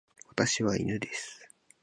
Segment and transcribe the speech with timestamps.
[0.29, 1.47] 私は犬です。